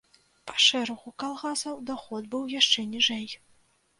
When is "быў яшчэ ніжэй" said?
2.33-3.29